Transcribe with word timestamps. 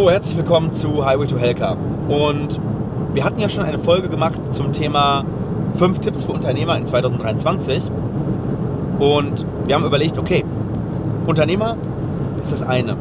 So, 0.00 0.10
herzlich 0.10 0.34
willkommen 0.34 0.72
zu 0.72 1.04
Highway 1.04 1.26
to 1.26 1.36
Helka. 1.36 1.76
Und 2.08 2.58
wir 3.12 3.22
hatten 3.22 3.38
ja 3.38 3.50
schon 3.50 3.64
eine 3.64 3.78
Folge 3.78 4.08
gemacht 4.08 4.40
zum 4.48 4.72
Thema 4.72 5.26
5 5.74 5.98
Tipps 5.98 6.24
für 6.24 6.32
Unternehmer 6.32 6.78
in 6.78 6.86
2023. 6.86 7.82
Und 8.98 9.44
wir 9.66 9.74
haben 9.74 9.84
überlegt, 9.84 10.16
okay, 10.16 10.42
Unternehmer 11.26 11.76
ist 12.40 12.50
das 12.50 12.62
eine. 12.62 12.96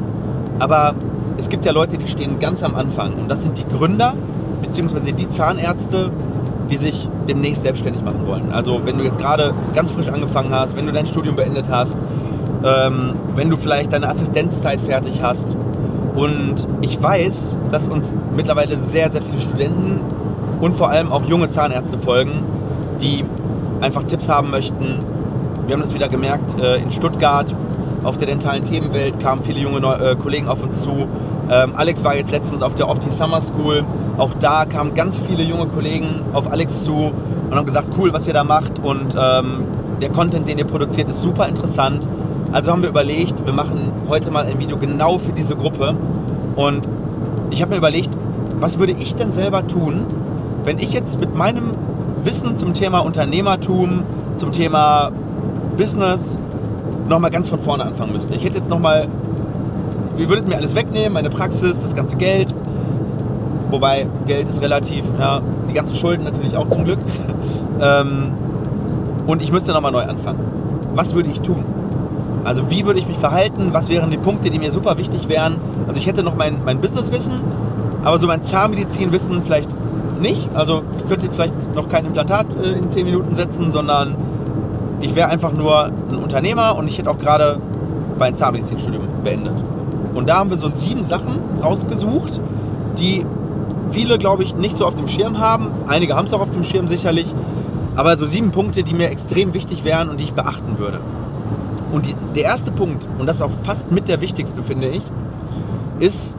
Aber 0.59 0.93
es 1.37 1.47
gibt 1.47 1.65
ja 1.65 1.71
Leute, 1.71 1.97
die 1.97 2.09
stehen 2.09 2.37
ganz 2.37 2.63
am 2.63 2.75
Anfang. 2.75 3.13
Und 3.13 3.31
das 3.31 3.43
sind 3.43 3.57
die 3.57 3.65
Gründer, 3.65 4.13
beziehungsweise 4.61 5.13
die 5.13 5.29
Zahnärzte, 5.29 6.11
die 6.69 6.75
sich 6.75 7.07
demnächst 7.29 7.63
selbstständig 7.63 8.03
machen 8.03 8.27
wollen. 8.27 8.51
Also 8.51 8.81
wenn 8.83 8.97
du 8.97 9.05
jetzt 9.05 9.19
gerade 9.19 9.53
ganz 9.73 9.93
frisch 9.93 10.09
angefangen 10.09 10.49
hast, 10.53 10.75
wenn 10.75 10.85
du 10.85 10.91
dein 10.91 11.05
Studium 11.05 11.37
beendet 11.37 11.69
hast, 11.69 11.97
ähm, 12.65 13.13
wenn 13.37 13.49
du 13.49 13.55
vielleicht 13.55 13.93
deine 13.93 14.09
Assistenzzeit 14.09 14.81
fertig 14.81 15.21
hast. 15.21 15.55
Und 16.15 16.67
ich 16.81 17.01
weiß, 17.01 17.57
dass 17.71 17.87
uns 17.87 18.15
mittlerweile 18.35 18.77
sehr, 18.77 19.09
sehr 19.09 19.21
viele 19.21 19.39
Studenten 19.39 20.01
und 20.61 20.75
vor 20.75 20.89
allem 20.89 21.11
auch 21.11 21.23
junge 21.25 21.49
Zahnärzte 21.49 21.97
folgen, 21.97 22.43
die 23.01 23.23
einfach 23.81 24.03
Tipps 24.03 24.27
haben 24.27 24.49
möchten. 24.51 24.99
Wir 25.65 25.73
haben 25.73 25.81
das 25.81 25.93
wieder 25.93 26.09
gemerkt 26.09 26.59
äh, 26.59 26.81
in 26.81 26.91
Stuttgart. 26.91 27.53
Auf 28.03 28.17
der 28.17 28.27
dentalen 28.27 28.63
Themenwelt 28.63 29.19
kamen 29.19 29.43
viele 29.43 29.59
junge 29.59 29.79
äh, 29.79 30.15
Kollegen 30.15 30.47
auf 30.47 30.63
uns 30.63 30.81
zu. 30.81 31.07
Ähm, 31.49 31.73
Alex 31.75 32.03
war 32.03 32.15
jetzt 32.15 32.31
letztens 32.31 32.61
auf 32.61 32.75
der 32.75 32.89
Opti 32.89 33.11
Summer 33.11 33.41
School. 33.41 33.83
Auch 34.17 34.33
da 34.39 34.65
kamen 34.65 34.93
ganz 34.93 35.19
viele 35.19 35.43
junge 35.43 35.67
Kollegen 35.67 36.21
auf 36.33 36.51
Alex 36.51 36.83
zu 36.83 37.11
und 37.49 37.55
haben 37.55 37.65
gesagt, 37.65 37.89
cool, 37.97 38.13
was 38.13 38.27
ihr 38.27 38.33
da 38.33 38.43
macht. 38.43 38.79
Und 38.79 39.15
ähm, 39.19 39.63
der 40.01 40.09
Content, 40.09 40.47
den 40.47 40.57
ihr 40.57 40.65
produziert, 40.65 41.09
ist 41.09 41.21
super 41.21 41.47
interessant. 41.47 42.07
Also 42.51 42.71
haben 42.71 42.81
wir 42.81 42.89
überlegt, 42.89 43.45
wir 43.45 43.53
machen 43.53 43.91
heute 44.07 44.31
mal 44.31 44.45
ein 44.45 44.59
Video 44.59 44.77
genau 44.77 45.19
für 45.19 45.31
diese 45.31 45.55
Gruppe. 45.55 45.95
Und 46.55 46.87
ich 47.51 47.61
habe 47.61 47.71
mir 47.71 47.77
überlegt, 47.77 48.09
was 48.59 48.79
würde 48.79 48.93
ich 48.93 49.15
denn 49.15 49.31
selber 49.31 49.67
tun, 49.67 50.05
wenn 50.65 50.79
ich 50.79 50.91
jetzt 50.93 51.19
mit 51.19 51.35
meinem 51.35 51.71
Wissen 52.23 52.55
zum 52.55 52.73
Thema 52.73 52.99
Unternehmertum, 52.99 54.03
zum 54.35 54.51
Thema 54.51 55.11
Business 55.77 56.37
nochmal 57.07 57.31
ganz 57.31 57.49
von 57.49 57.59
vorne 57.59 57.85
anfangen 57.85 58.13
müsste. 58.13 58.35
Ich 58.35 58.43
hätte 58.43 58.57
jetzt 58.57 58.69
nochmal, 58.69 59.07
wie 60.17 60.27
würdet 60.27 60.47
mir 60.47 60.57
alles 60.57 60.75
wegnehmen, 60.75 61.13
meine 61.13 61.29
Praxis, 61.29 61.81
das 61.81 61.95
ganze 61.95 62.17
Geld. 62.17 62.53
Wobei 63.69 64.07
Geld 64.25 64.49
ist 64.49 64.61
relativ, 64.61 65.03
ja, 65.19 65.41
die 65.69 65.73
ganzen 65.73 65.95
Schulden 65.95 66.23
natürlich 66.23 66.57
auch 66.57 66.67
zum 66.67 66.83
Glück. 66.83 66.99
ähm, 67.81 68.31
und 69.27 69.43
ich 69.43 69.51
müsste 69.51 69.71
nochmal 69.71 69.91
neu 69.91 70.01
anfangen. 70.01 70.39
Was 70.95 71.13
würde 71.13 71.29
ich 71.29 71.39
tun? 71.41 71.63
Also 72.43 72.69
wie 72.69 72.85
würde 72.85 72.99
ich 72.99 73.07
mich 73.07 73.17
verhalten? 73.17 73.69
Was 73.71 73.89
wären 73.89 74.09
die 74.09 74.17
Punkte, 74.17 74.49
die 74.49 74.59
mir 74.59 74.71
super 74.71 74.97
wichtig 74.97 75.29
wären? 75.29 75.57
Also 75.87 75.99
ich 75.99 76.07
hätte 76.07 76.23
noch 76.23 76.35
mein, 76.35 76.61
mein 76.65 76.79
Businesswissen, 76.81 77.35
aber 78.03 78.17
so 78.17 78.27
mein 78.27 78.43
Zahnmedizinwissen 78.43 79.43
vielleicht 79.43 79.69
nicht. 80.21 80.49
Also 80.53 80.83
ich 80.97 81.07
könnte 81.07 81.25
jetzt 81.25 81.35
vielleicht 81.35 81.53
noch 81.75 81.89
kein 81.89 82.05
Implantat 82.05 82.47
äh, 82.63 82.77
in 82.77 82.87
10 82.87 83.05
Minuten 83.05 83.35
setzen, 83.35 83.71
sondern 83.71 84.15
ich 85.01 85.15
wäre 85.15 85.29
einfach 85.29 85.53
nur 85.53 85.85
ein 85.85 86.17
Unternehmer 86.17 86.77
und 86.77 86.87
ich 86.87 86.97
hätte 86.97 87.09
auch 87.09 87.17
gerade 87.17 87.59
mein 88.17 88.35
Zahnmedizinstudium 88.35 89.03
beendet. 89.23 89.63
Und 90.13 90.27
da 90.27 90.37
haben 90.37 90.49
wir 90.49 90.57
so 90.57 90.69
sieben 90.69 91.03
Sachen 91.03 91.39
rausgesucht, 91.63 92.41
die 92.97 93.25
viele, 93.91 94.17
glaube 94.17 94.43
ich, 94.43 94.55
nicht 94.55 94.75
so 94.75 94.85
auf 94.85 94.95
dem 94.95 95.07
Schirm 95.07 95.39
haben. 95.39 95.67
Einige 95.87 96.15
haben 96.15 96.25
es 96.25 96.33
auch 96.33 96.41
auf 96.41 96.51
dem 96.51 96.63
Schirm 96.63 96.87
sicherlich. 96.87 97.33
Aber 97.95 98.15
so 98.17 98.25
sieben 98.25 98.51
Punkte, 98.51 98.83
die 98.83 98.93
mir 98.93 99.09
extrem 99.09 99.53
wichtig 99.53 99.83
wären 99.83 100.09
und 100.09 100.19
die 100.19 100.25
ich 100.25 100.33
beachten 100.33 100.77
würde. 100.77 100.99
Und 101.91 102.05
die, 102.05 102.15
der 102.35 102.43
erste 102.43 102.71
Punkt, 102.71 103.07
und 103.17 103.27
das 103.27 103.37
ist 103.37 103.41
auch 103.41 103.51
fast 103.63 103.91
mit 103.91 104.07
der 104.07 104.21
wichtigste, 104.21 104.63
finde 104.63 104.87
ich, 104.87 105.03
ist, 105.99 106.35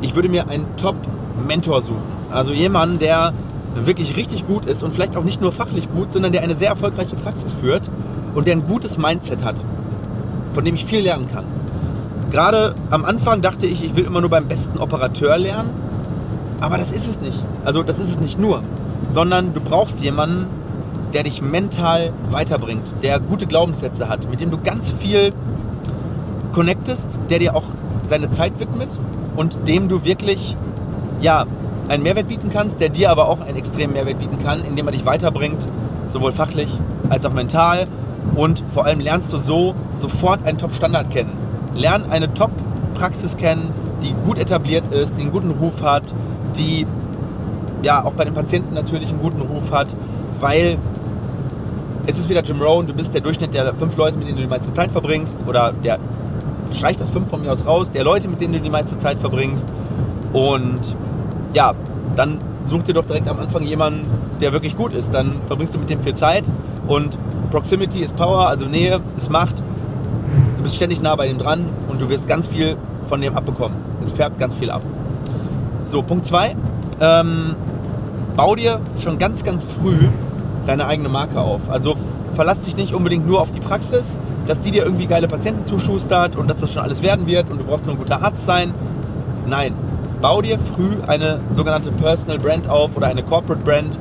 ich 0.00 0.14
würde 0.14 0.28
mir 0.28 0.48
einen 0.48 0.66
Top-Mentor 0.76 1.82
suchen. 1.82 2.02
Also 2.30 2.52
jemanden, 2.52 2.98
der 2.98 3.32
wirklich 3.74 4.16
richtig 4.16 4.46
gut 4.46 4.66
ist 4.66 4.82
und 4.82 4.92
vielleicht 4.92 5.16
auch 5.16 5.24
nicht 5.24 5.40
nur 5.40 5.52
fachlich 5.52 5.90
gut, 5.92 6.12
sondern 6.12 6.32
der 6.32 6.42
eine 6.42 6.54
sehr 6.54 6.68
erfolgreiche 6.68 7.16
Praxis 7.16 7.52
führt 7.52 7.90
und 8.34 8.46
der 8.46 8.54
ein 8.54 8.64
gutes 8.64 8.98
Mindset 8.98 9.42
hat, 9.44 9.62
von 10.52 10.64
dem 10.64 10.74
ich 10.74 10.84
viel 10.84 11.00
lernen 11.00 11.28
kann. 11.32 11.44
Gerade 12.30 12.74
am 12.90 13.04
Anfang 13.04 13.42
dachte 13.42 13.66
ich, 13.66 13.84
ich 13.84 13.96
will 13.96 14.04
immer 14.04 14.20
nur 14.20 14.30
beim 14.30 14.46
besten 14.46 14.78
Operateur 14.78 15.38
lernen, 15.38 15.70
aber 16.60 16.78
das 16.78 16.92
ist 16.92 17.08
es 17.08 17.20
nicht. 17.20 17.42
Also 17.64 17.82
das 17.82 17.98
ist 17.98 18.10
es 18.10 18.20
nicht 18.20 18.38
nur, 18.38 18.62
sondern 19.08 19.54
du 19.54 19.60
brauchst 19.60 20.00
jemanden, 20.00 20.46
der 21.14 21.22
dich 21.22 21.40
mental 21.40 22.12
weiterbringt, 22.30 22.94
der 23.02 23.20
gute 23.20 23.46
Glaubenssätze 23.46 24.08
hat, 24.08 24.28
mit 24.28 24.40
dem 24.40 24.50
du 24.50 24.58
ganz 24.58 24.90
viel 24.90 25.32
connectest, 26.52 27.18
der 27.30 27.38
dir 27.38 27.56
auch 27.56 27.64
seine 28.04 28.30
Zeit 28.30 28.58
widmet 28.58 28.98
und 29.36 29.68
dem 29.68 29.88
du 29.88 30.04
wirklich 30.04 30.56
ja, 31.20 31.46
einen 31.88 32.02
Mehrwert 32.02 32.28
bieten 32.28 32.50
kannst, 32.52 32.80
der 32.80 32.88
dir 32.88 33.10
aber 33.10 33.28
auch 33.28 33.40
einen 33.40 33.56
extremen 33.56 33.92
Mehrwert 33.92 34.18
bieten 34.18 34.38
kann, 34.38 34.62
indem 34.64 34.86
er 34.86 34.92
dich 34.92 35.06
weiterbringt, 35.06 35.66
sowohl 36.08 36.32
fachlich 36.32 36.68
als 37.08 37.24
auch 37.24 37.32
mental. 37.32 37.86
Und 38.34 38.62
vor 38.72 38.84
allem 38.84 39.00
lernst 39.00 39.32
du 39.32 39.38
so 39.38 39.74
sofort 39.92 40.44
einen 40.46 40.58
Top-Standard 40.58 41.10
kennen. 41.10 41.32
Lern 41.74 42.04
eine 42.10 42.32
Top-Praxis 42.32 43.36
kennen, 43.36 43.70
die 44.02 44.14
gut 44.26 44.38
etabliert 44.38 44.92
ist, 44.92 45.16
die 45.16 45.22
einen 45.22 45.32
guten 45.32 45.50
Ruf 45.50 45.82
hat, 45.82 46.14
die 46.56 46.86
ja 47.82 48.04
auch 48.04 48.12
bei 48.12 48.24
den 48.24 48.34
Patienten 48.34 48.74
natürlich 48.74 49.10
einen 49.10 49.20
guten 49.20 49.42
Ruf 49.42 49.70
hat, 49.70 49.88
weil 50.40 50.78
es 52.06 52.18
ist 52.18 52.28
wieder 52.28 52.42
Jim 52.42 52.60
Rohn, 52.60 52.86
du 52.86 52.92
bist 52.92 53.14
der 53.14 53.20
Durchschnitt 53.20 53.54
der 53.54 53.74
fünf 53.74 53.96
Leute, 53.96 54.18
mit 54.18 54.26
denen 54.26 54.36
du 54.36 54.42
die 54.42 54.48
meiste 54.48 54.72
Zeit 54.72 54.92
verbringst, 54.92 55.38
oder 55.46 55.72
der, 55.72 55.98
streich 56.72 56.96
das 56.96 57.08
fünf 57.08 57.28
von 57.28 57.40
mir 57.40 57.52
aus 57.52 57.64
raus, 57.66 57.90
der 57.90 58.04
Leute, 58.04 58.28
mit 58.28 58.40
denen 58.40 58.52
du 58.52 58.60
die 58.60 58.70
meiste 58.70 58.98
Zeit 58.98 59.18
verbringst. 59.18 59.68
Und 60.32 60.96
ja, 61.54 61.72
dann 62.16 62.40
such 62.64 62.82
dir 62.82 62.94
doch 62.94 63.04
direkt 63.04 63.28
am 63.28 63.38
Anfang 63.38 63.62
jemanden, 63.62 64.06
der 64.40 64.52
wirklich 64.52 64.76
gut 64.76 64.92
ist. 64.92 65.14
Dann 65.14 65.36
verbringst 65.46 65.74
du 65.74 65.78
mit 65.78 65.88
dem 65.88 66.02
viel 66.02 66.14
Zeit 66.14 66.44
und 66.88 67.16
Proximity 67.50 68.00
ist 68.00 68.16
Power, 68.16 68.48
also 68.48 68.66
Nähe 68.66 69.00
ist 69.16 69.30
Macht. 69.30 69.62
Du 70.56 70.62
bist 70.62 70.76
ständig 70.76 71.00
nah 71.00 71.14
bei 71.14 71.28
ihm 71.28 71.38
dran 71.38 71.64
und 71.88 72.00
du 72.00 72.08
wirst 72.08 72.26
ganz 72.26 72.48
viel 72.48 72.76
von 73.08 73.20
dem 73.20 73.36
abbekommen. 73.36 73.78
Es 74.02 74.12
färbt 74.12 74.38
ganz 74.38 74.54
viel 74.54 74.70
ab. 74.70 74.82
So, 75.84 76.02
Punkt 76.02 76.26
2. 76.26 76.56
Ähm, 77.00 77.54
bau 78.36 78.54
dir 78.56 78.80
schon 78.98 79.18
ganz, 79.18 79.44
ganz 79.44 79.64
früh 79.64 80.08
deine 80.66 80.86
eigene 80.86 81.08
Marke 81.08 81.40
auf. 81.40 81.70
Also 81.70 81.96
verlass 82.34 82.64
dich 82.64 82.76
nicht 82.76 82.94
unbedingt 82.94 83.26
nur 83.26 83.40
auf 83.40 83.50
die 83.50 83.60
Praxis, 83.60 84.18
dass 84.46 84.60
die 84.60 84.70
dir 84.70 84.84
irgendwie 84.84 85.06
geile 85.06 85.28
Patienten 85.28 85.64
zuschustert 85.64 86.36
und 86.36 86.48
dass 86.48 86.60
das 86.60 86.72
schon 86.72 86.82
alles 86.82 87.02
werden 87.02 87.26
wird 87.26 87.50
und 87.50 87.60
du 87.60 87.64
brauchst 87.64 87.86
nur 87.86 87.94
ein 87.94 87.98
guter 87.98 88.22
Arzt 88.22 88.44
sein. 88.44 88.74
Nein, 89.46 89.74
bau 90.20 90.42
dir 90.42 90.58
früh 90.58 90.96
eine 91.06 91.38
sogenannte 91.50 91.92
Personal 91.92 92.38
Brand 92.38 92.68
auf 92.68 92.96
oder 92.96 93.06
eine 93.06 93.22
Corporate 93.22 93.62
Brand. 93.62 93.98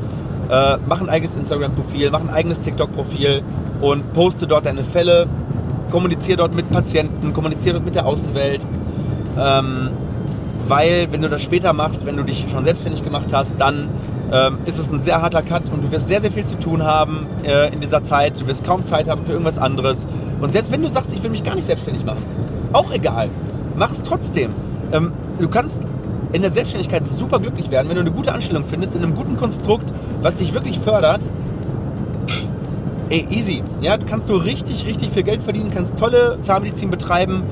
Äh, 0.50 0.78
mach 0.88 1.02
ein 1.02 1.10
eigenes 1.10 1.36
Instagram-Profil, 1.36 2.10
mach 2.12 2.22
ein 2.22 2.30
eigenes 2.30 2.60
TikTok-Profil 2.62 3.44
und 3.82 4.14
poste 4.14 4.48
dort 4.48 4.66
deine 4.66 4.84
Fälle. 4.84 5.28
Kommuniziere 5.92 6.38
dort 6.38 6.56
mit 6.56 6.70
Patienten, 6.72 7.34
kommuniziere 7.34 7.76
dort 7.76 7.86
mit 7.86 7.96
der 7.96 8.06
Außenwelt. 8.06 8.66
Ähm, 9.38 9.90
weil, 10.68 11.12
wenn 11.12 11.22
du 11.22 11.30
das 11.30 11.42
später 11.42 11.74
machst, 11.74 12.06
wenn 12.06 12.16
du 12.16 12.24
dich 12.24 12.46
schon 12.50 12.64
selbstständig 12.64 13.04
gemacht 13.04 13.34
hast, 13.34 13.56
dann 13.60 13.90
ähm, 14.34 14.58
ist 14.66 14.80
es 14.80 14.92
ein 14.92 15.00
sehr 15.00 15.22
harter 15.22 15.44
Cut 15.44 15.72
und 15.72 15.84
du 15.84 15.92
wirst 15.92 16.08
sehr, 16.08 16.20
sehr 16.20 16.32
viel 16.32 16.46
zu 16.46 16.58
tun 16.58 16.84
haben 16.84 17.28
äh, 17.44 17.72
in 17.72 17.80
dieser 17.80 18.02
Zeit. 18.02 18.42
Du 18.42 18.48
wirst 18.48 18.66
kaum 18.66 18.84
Zeit 18.84 19.08
haben 19.08 19.26
für 19.26 19.34
irgendwas 19.34 19.60
anderes. 19.60 20.08
Und 20.42 20.52
selbst 20.52 20.72
wenn 20.72 20.82
du 20.82 20.90
sagst, 20.90 21.14
ich 21.14 21.22
will 21.22 21.30
mich 21.30 21.44
gar 21.44 21.56
nicht 21.56 21.68
selbstständig 21.68 22.04
machen, 22.04 22.24
auch 22.74 22.92
egal, 22.92 23.30
mach 23.78 23.92
es 23.92 24.02
trotzdem. 24.02 24.50
Ähm, 24.92 25.14
du 25.40 25.48
kannst 25.48 25.84
in 26.34 26.42
der 26.42 26.52
Selbstständigkeit 26.52 27.08
super 27.08 27.40
glücklich 27.40 27.70
werden, 27.70 27.90
wenn 27.90 27.96
du 27.96 28.02
eine 28.02 28.12
gute 28.12 28.34
Anstellung 28.34 28.64
findest, 28.64 28.96
in 28.96 29.04
einem 29.04 29.14
guten 29.14 29.38
Konstrukt, 29.38 29.94
was 30.24 30.36
dich 30.36 30.54
wirklich 30.56 30.80
fördert. 30.80 31.22
Ey, 33.10 33.28
easy. 33.30 33.62
Ja, 33.82 33.98
kannst 33.98 34.30
du 34.30 34.34
richtig, 34.34 34.88
richtig 34.88 35.12
viel 35.12 35.22
Geld 35.22 35.44
verdienen, 35.44 35.70
kannst 35.72 35.96
tolle 35.98 36.40
Zahnmedizin 36.42 36.90
betreiben, 36.90 37.44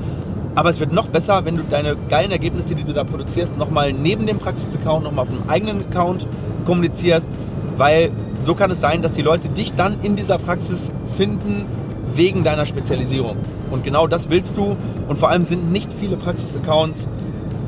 aber 0.56 0.70
es 0.70 0.80
wird 0.80 0.92
noch 0.92 1.06
besser, 1.06 1.44
wenn 1.44 1.54
du 1.54 1.62
deine 1.62 1.96
geilen 2.10 2.32
Ergebnisse, 2.32 2.74
die 2.74 2.82
du 2.82 2.92
da 2.92 3.04
produzierst, 3.04 3.56
nochmal 3.56 3.92
neben 3.92 4.26
dem 4.26 4.38
Praxis-Account, 4.38 5.04
nochmal 5.04 5.26
auf 5.26 5.30
einem 5.30 5.48
eigenen 5.48 5.84
Account 5.88 6.26
kommunizierst, 6.64 7.30
weil 7.76 8.10
so 8.40 8.54
kann 8.54 8.70
es 8.70 8.80
sein, 8.80 9.02
dass 9.02 9.12
die 9.12 9.22
Leute 9.22 9.48
dich 9.48 9.74
dann 9.74 10.00
in 10.02 10.16
dieser 10.16 10.38
Praxis 10.38 10.90
finden 11.16 11.66
wegen 12.14 12.44
deiner 12.44 12.66
Spezialisierung. 12.66 13.36
Und 13.70 13.84
genau 13.84 14.06
das 14.06 14.30
willst 14.30 14.56
du. 14.56 14.76
Und 15.08 15.18
vor 15.18 15.30
allem 15.30 15.44
sind 15.44 15.72
nicht 15.72 15.92
viele 15.92 16.16
Praxis-Accounts 16.16 17.08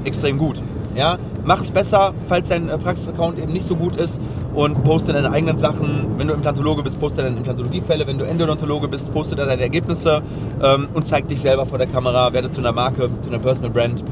extrem 0.04 0.38
gut. 0.38 0.60
Ja, 0.94 1.16
mach 1.44 1.60
es 1.60 1.72
besser, 1.72 2.14
falls 2.28 2.48
dein 2.48 2.68
äh, 2.68 2.78
Praxisaccount 2.78 3.38
eben 3.40 3.52
nicht 3.52 3.66
so 3.66 3.74
gut 3.74 3.96
ist 3.96 4.20
und 4.54 4.84
poste 4.84 5.12
deine 5.12 5.30
eigenen 5.32 5.58
Sachen. 5.58 6.14
Wenn 6.18 6.28
du 6.28 6.34
Implantologe 6.34 6.84
bist, 6.84 7.00
poste 7.00 7.22
deine 7.22 7.36
Implantologiefälle. 7.36 8.06
Wenn 8.06 8.18
du 8.18 8.24
Endodontologe 8.24 8.86
bist, 8.86 9.12
poste 9.12 9.34
deine 9.34 9.60
Ergebnisse 9.60 10.22
ähm, 10.62 10.88
und 10.94 11.04
zeig 11.06 11.26
dich 11.26 11.40
selber 11.40 11.66
vor 11.66 11.78
der 11.78 11.88
Kamera, 11.88 12.32
werde 12.32 12.48
zu 12.48 12.60
einer 12.60 12.70
Marke, 12.70 13.08
zu 13.22 13.28
einer 13.28 13.40
Personal 13.40 13.72
Brand. 13.72 14.04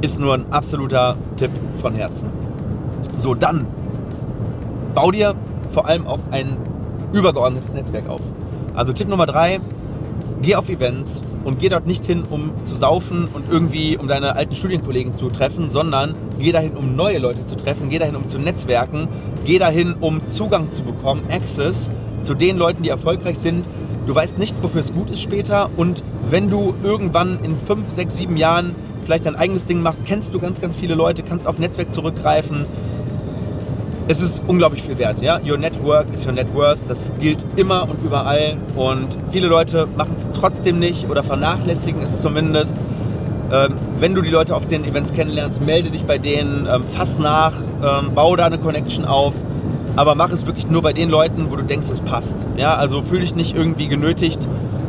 Ist 0.00 0.20
nur 0.20 0.34
ein 0.34 0.44
absoluter 0.52 1.16
Tipp 1.36 1.50
von 1.80 1.92
Herzen. 1.94 2.28
So, 3.16 3.34
dann 3.34 3.66
bau 4.94 5.10
dir 5.10 5.34
vor 5.72 5.86
allem 5.86 6.06
auch 6.06 6.18
ein 6.30 6.56
übergeordnetes 7.12 7.72
Netzwerk 7.72 8.08
auf. 8.08 8.20
Also 8.74 8.92
Tipp 8.92 9.08
Nummer 9.08 9.26
drei, 9.26 9.60
geh 10.42 10.54
auf 10.54 10.68
Events 10.68 11.20
und 11.44 11.60
geh 11.60 11.68
dort 11.68 11.86
nicht 11.86 12.04
hin, 12.04 12.22
um 12.28 12.52
zu 12.64 12.74
saufen 12.74 13.28
und 13.32 13.44
irgendwie 13.50 13.96
um 13.96 14.08
deine 14.08 14.36
alten 14.36 14.54
Studienkollegen 14.54 15.12
zu 15.12 15.28
treffen, 15.28 15.70
sondern 15.70 16.14
geh 16.38 16.52
dahin, 16.52 16.76
um 16.76 16.94
neue 16.96 17.18
Leute 17.18 17.44
zu 17.46 17.56
treffen, 17.56 17.88
geh 17.88 17.98
dahin, 17.98 18.16
um 18.16 18.26
zu 18.26 18.38
netzwerken, 18.38 19.08
geh 19.44 19.58
dahin, 19.58 19.94
um 20.00 20.26
Zugang 20.26 20.70
zu 20.70 20.82
bekommen, 20.82 21.22
Access 21.30 21.90
zu 22.22 22.34
den 22.34 22.56
Leuten, 22.58 22.82
die 22.82 22.90
erfolgreich 22.90 23.38
sind. 23.38 23.64
Du 24.06 24.14
weißt 24.14 24.38
nicht, 24.38 24.54
wofür 24.62 24.80
es 24.80 24.92
gut 24.92 25.10
ist 25.10 25.20
später 25.20 25.70
und 25.76 26.02
wenn 26.28 26.50
du 26.50 26.74
irgendwann 26.82 27.38
in 27.42 27.54
fünf, 27.54 27.90
sechs, 27.90 28.16
sieben 28.16 28.36
Jahren 28.36 28.74
vielleicht 29.04 29.26
dein 29.26 29.36
eigenes 29.36 29.64
Ding 29.64 29.82
machst, 29.82 30.04
kennst 30.04 30.34
du 30.34 30.38
ganz, 30.38 30.60
ganz 30.60 30.76
viele 30.76 30.94
Leute, 30.94 31.22
kannst 31.22 31.46
auf 31.46 31.58
Netzwerk 31.58 31.92
zurückgreifen, 31.92 32.66
es 34.10 34.20
ist 34.20 34.42
unglaublich 34.48 34.82
viel 34.82 34.98
wert. 34.98 35.22
Ja? 35.22 35.38
Your 35.48 35.56
Network 35.56 36.12
is 36.12 36.26
your 36.26 36.32
net 36.32 36.52
worth. 36.52 36.80
Das 36.88 37.12
gilt 37.20 37.44
immer 37.54 37.88
und 37.88 38.02
überall. 38.02 38.56
Und 38.74 39.16
viele 39.30 39.46
Leute 39.46 39.86
machen 39.96 40.14
es 40.16 40.28
trotzdem 40.32 40.80
nicht 40.80 41.08
oder 41.08 41.22
vernachlässigen 41.22 42.02
es 42.02 42.20
zumindest. 42.20 42.76
Ähm, 43.52 43.74
wenn 44.00 44.14
du 44.16 44.22
die 44.22 44.30
Leute 44.30 44.56
auf 44.56 44.66
den 44.66 44.84
Events 44.84 45.12
kennenlernst, 45.12 45.64
melde 45.64 45.90
dich 45.90 46.04
bei 46.06 46.18
denen, 46.18 46.66
ähm, 46.66 46.82
fass 46.82 47.18
nach, 47.18 47.52
ähm, 47.82 48.12
bau 48.12 48.34
da 48.34 48.46
eine 48.46 48.58
Connection 48.58 49.04
auf. 49.04 49.34
Aber 49.94 50.16
mach 50.16 50.30
es 50.30 50.44
wirklich 50.44 50.68
nur 50.68 50.82
bei 50.82 50.92
den 50.92 51.08
Leuten, 51.08 51.46
wo 51.48 51.54
du 51.54 51.62
denkst, 51.62 51.86
es 51.90 52.00
passt. 52.00 52.48
Ja? 52.56 52.74
Also 52.74 53.02
fühle 53.02 53.20
dich 53.20 53.36
nicht 53.36 53.56
irgendwie 53.56 53.86
genötigt, 53.86 54.40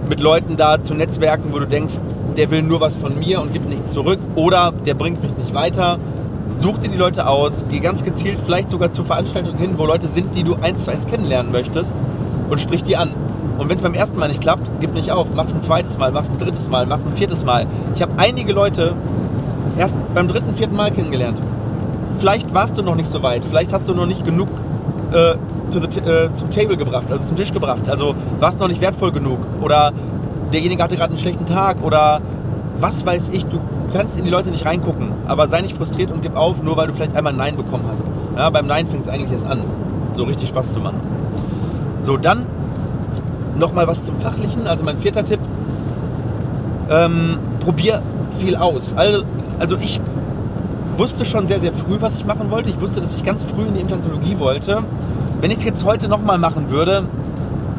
mit 0.10 0.20
Leuten 0.20 0.58
da 0.58 0.82
zu 0.82 0.96
netzwerken, 0.96 1.50
wo 1.52 1.60
du 1.60 1.68
denkst, 1.68 2.02
der 2.38 2.50
will 2.50 2.64
nur 2.64 2.82
was 2.82 2.98
von 2.98 3.20
mir 3.20 3.40
und 3.40 3.54
gibt 3.54 3.70
nichts 3.70 3.92
zurück 3.92 4.20
oder 4.34 4.74
der 4.86 4.96
bringt 4.96 5.22
mich 5.22 5.38
nicht 5.38 5.54
weiter 5.54 6.00
Such 6.48 6.80
dir 6.80 6.90
die 6.90 6.98
Leute 6.98 7.28
aus, 7.28 7.66
geh 7.70 7.80
ganz 7.80 8.04
gezielt 8.04 8.40
vielleicht 8.40 8.70
sogar 8.70 8.92
zu 8.92 9.04
Veranstaltungen 9.04 9.58
hin, 9.58 9.78
wo 9.78 9.86
Leute 9.86 10.08
sind, 10.08 10.36
die 10.36 10.44
du 10.44 10.56
eins 10.56 10.86
zu 10.86 10.92
eins 10.92 11.08
kennenlernen 11.08 11.52
möchtest 11.52 11.96
und 12.50 12.60
sprich 12.60 12.84
die 12.84 12.98
an. 12.98 13.12
Und 13.58 13.70
wenn 13.70 13.78
es 13.78 13.82
beim 13.82 13.94
ersten 13.94 14.20
Mal 14.20 14.28
nicht 14.28 14.42
klappt, 14.42 14.70
gib 14.80 14.94
nicht 14.94 15.12
auf. 15.12 15.28
Mach's 15.36 15.54
ein 15.54 15.62
zweites 15.62 15.98
Mal, 15.98 16.12
mach's 16.12 16.30
ein 16.30 16.38
drittes 16.38 16.68
Mal, 16.68 16.86
mach's 16.86 17.06
ein 17.06 17.16
viertes 17.16 17.44
Mal. 17.44 17.68
Ich 17.96 18.02
habe 18.02 18.14
einige 18.18 18.54
Leute 18.54 18.96
erst 19.78 19.96
beim 20.14 20.28
dritten, 20.28 20.56
vierten 20.56 20.76
Mal 20.76 20.92
kennengelernt. 20.92 21.40
Vielleicht 22.20 22.54
warst 22.54 22.78
du 22.78 22.82
noch 22.82 22.96
nicht 22.96 23.08
so 23.08 23.24
weit, 23.24 23.46
vielleicht 23.46 23.74
hast 23.74 23.88
du 23.88 23.94
noch 23.94 24.06
nicht 24.06 24.24
genug 24.26 24.50
äh, 25.12 25.32
äh, 25.32 26.34
zum 26.34 26.50
Table 26.50 26.78
gebracht, 26.78 27.12
also 27.12 27.24
zum 27.24 27.36
Tisch 27.36 27.52
gebracht. 27.52 27.90
Also 27.90 28.16
warst 28.40 28.60
noch 28.60 28.68
nicht 28.68 28.82
wertvoll 28.82 29.12
genug. 29.12 29.40
Oder 29.62 29.92
derjenige 30.52 30.84
hatte 30.84 30.96
gerade 30.96 31.12
einen 31.12 31.20
schlechten 31.20 31.46
Tag 31.46 31.82
oder 31.84 32.22
was 32.82 33.06
weiß 33.06 33.30
ich, 33.30 33.46
du 33.46 33.60
kannst 33.94 34.18
in 34.18 34.26
die 34.26 34.32
Leute 34.32 34.50
nicht 34.50 34.66
reingucken, 34.66 35.12
aber 35.28 35.48
sei 35.48 35.62
nicht 35.62 35.78
frustriert 35.78 36.12
und 36.12 36.22
gib 36.22 36.36
auf, 36.36 36.62
nur 36.64 36.78
weil 36.78 36.88
du 36.88 36.94
vielleicht 36.94 37.16
einmal 37.16 37.34
ein 37.34 37.38
Nein 37.38 37.56
bekommen 37.56 37.84
hast. 37.90 38.04
Ja, 38.36 38.50
beim 38.50 38.68
Nein 38.68 38.88
fängt 38.88 39.04
es 39.04 39.10
eigentlich 39.10 39.32
erst 39.32 39.46
an, 39.46 39.62
so 40.14 40.24
richtig 40.24 40.50
Spaß 40.50 40.74
zu 40.74 40.80
machen. 40.80 41.00
So, 42.02 42.18
dann 42.18 42.46
nochmal 43.58 43.88
was 43.88 44.06
zum 44.06 44.20
Fachlichen. 44.20 44.68
Also 44.68 44.84
mein 44.84 44.98
vierter 44.98 45.24
Tipp, 45.24 45.40
ähm, 46.90 47.38
probier 47.60 48.02
viel 48.40 48.56
aus. 48.56 48.94
Also, 48.96 49.24
also 49.60 49.78
ich 49.78 50.02
wusste 50.98 51.26
schon 51.26 51.46
sehr, 51.48 51.60
sehr 51.60 51.74
früh, 51.74 51.98
was 52.00 52.16
ich 52.16 52.26
machen 52.26 52.52
wollte. 52.52 52.70
Ich 52.70 52.82
wusste, 52.82 53.02
dass 53.02 53.16
ich 53.16 53.24
ganz 53.24 53.44
früh 53.44 53.64
in 53.64 53.76
die 53.76 53.82
Implantologie 53.82 54.40
wollte. 54.40 54.80
Wenn 55.40 55.52
ich 55.52 55.58
es 55.58 55.64
jetzt 55.64 55.86
heute 55.86 56.08
nochmal 56.08 56.38
machen 56.38 56.70
würde, 56.70 57.04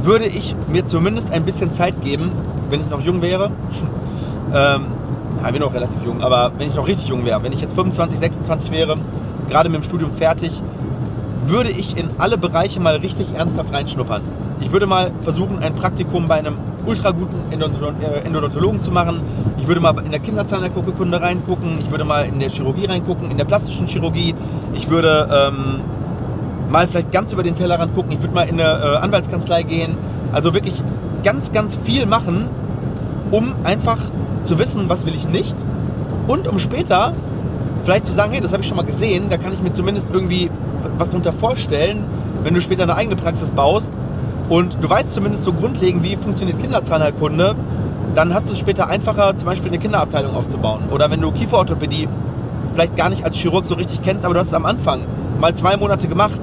würde 0.02 0.26
ich 0.26 0.56
mir 0.68 0.84
zumindest 0.84 1.30
ein 1.30 1.44
bisschen 1.44 1.70
Zeit 1.70 2.00
geben, 2.02 2.30
wenn 2.70 2.80
ich 2.80 2.90
noch 2.90 3.00
jung 3.00 3.22
wäre. 3.22 3.50
Ähm, 4.54 4.86
ja, 5.40 5.46
ich 5.46 5.52
bin 5.52 5.62
noch 5.62 5.74
relativ 5.74 6.02
jung, 6.04 6.22
aber 6.22 6.52
wenn 6.58 6.68
ich 6.68 6.74
noch 6.74 6.86
richtig 6.86 7.08
jung 7.08 7.24
wäre, 7.24 7.42
wenn 7.42 7.52
ich 7.52 7.60
jetzt 7.60 7.74
25, 7.74 8.18
26 8.18 8.70
wäre, 8.70 8.96
gerade 9.48 9.68
mit 9.68 9.82
dem 9.82 9.82
Studium 9.82 10.12
fertig, 10.12 10.62
würde 11.46 11.70
ich 11.70 11.96
in 11.96 12.08
alle 12.18 12.38
Bereiche 12.38 12.80
mal 12.80 12.96
richtig 12.96 13.34
ernsthaft 13.34 13.72
reinschnuppern. 13.72 14.22
Ich 14.60 14.72
würde 14.72 14.86
mal 14.86 15.10
versuchen, 15.22 15.58
ein 15.58 15.74
Praktikum 15.74 16.28
bei 16.28 16.36
einem 16.36 16.56
ultra 16.86 17.10
guten 17.10 17.50
äh, 17.50 18.20
Endodontologen 18.24 18.80
zu 18.80 18.90
machen. 18.90 19.20
Ich 19.58 19.66
würde 19.66 19.80
mal 19.80 19.94
in 20.04 20.10
der 20.10 20.20
Kinderzahnheilkunde 20.20 21.20
reingucken. 21.20 21.78
Ich 21.80 21.90
würde 21.90 22.04
mal 22.04 22.26
in 22.26 22.38
der 22.38 22.48
Chirurgie 22.48 22.86
reingucken, 22.86 23.30
in 23.30 23.36
der 23.36 23.44
plastischen 23.44 23.86
Chirurgie. 23.86 24.34
Ich 24.74 24.88
würde 24.88 25.28
ähm, 25.32 25.80
mal 26.70 26.86
vielleicht 26.86 27.12
ganz 27.12 27.32
über 27.32 27.42
den 27.42 27.54
Tellerrand 27.54 27.94
gucken. 27.94 28.12
Ich 28.12 28.20
würde 28.20 28.34
mal 28.34 28.48
in 28.48 28.60
eine 28.60 28.82
äh, 28.82 28.96
Anwaltskanzlei 28.96 29.62
gehen. 29.62 29.96
Also 30.32 30.54
wirklich 30.54 30.82
ganz, 31.22 31.52
ganz 31.52 31.76
viel 31.76 32.06
machen, 32.06 32.48
um 33.30 33.52
einfach 33.64 33.98
zu 34.42 34.58
wissen, 34.58 34.88
was 34.88 35.06
will 35.06 35.14
ich 35.14 35.28
nicht 35.28 35.56
und 36.26 36.48
um 36.48 36.58
später 36.58 37.12
vielleicht 37.84 38.06
zu 38.06 38.12
sagen, 38.12 38.32
hey, 38.32 38.40
das 38.40 38.52
habe 38.52 38.62
ich 38.62 38.68
schon 38.68 38.76
mal 38.76 38.86
gesehen, 38.86 39.24
da 39.28 39.36
kann 39.36 39.52
ich 39.52 39.62
mir 39.62 39.72
zumindest 39.72 40.10
irgendwie 40.14 40.50
was 40.98 41.10
darunter 41.10 41.32
vorstellen, 41.32 42.04
wenn 42.42 42.54
du 42.54 42.60
später 42.60 42.84
eine 42.84 42.94
eigene 42.94 43.16
Praxis 43.16 43.50
baust 43.50 43.92
und 44.48 44.78
du 44.80 44.88
weißt 44.88 45.12
zumindest 45.12 45.44
so 45.44 45.52
grundlegend, 45.52 46.02
wie 46.02 46.16
funktioniert 46.16 46.60
Kinderzahnheilkunde, 46.60 47.54
dann 48.14 48.34
hast 48.34 48.48
du 48.48 48.52
es 48.52 48.58
später 48.58 48.88
einfacher, 48.88 49.36
zum 49.36 49.46
Beispiel 49.46 49.68
eine 49.68 49.78
Kinderabteilung 49.78 50.36
aufzubauen. 50.36 50.84
Oder 50.90 51.10
wenn 51.10 51.20
du 51.20 51.30
Kieferorthopädie 51.32 52.08
vielleicht 52.74 52.96
gar 52.96 53.08
nicht 53.08 53.24
als 53.24 53.36
Chirurg 53.36 53.64
so 53.64 53.74
richtig 53.74 54.02
kennst, 54.02 54.24
aber 54.24 54.34
du 54.34 54.40
hast 54.40 54.48
es 54.48 54.54
am 54.54 54.66
Anfang 54.66 55.00
mal 55.40 55.54
zwei 55.54 55.76
Monate 55.76 56.08
gemacht, 56.08 56.40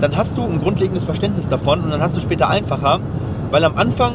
dann 0.00 0.16
hast 0.16 0.36
du 0.36 0.42
ein 0.42 0.58
grundlegendes 0.58 1.04
Verständnis 1.04 1.48
davon 1.48 1.80
und 1.80 1.90
dann 1.90 2.02
hast 2.02 2.14
du 2.14 2.18
es 2.18 2.24
später 2.24 2.48
einfacher, 2.48 3.00
weil 3.50 3.64
am 3.64 3.76
Anfang 3.76 4.14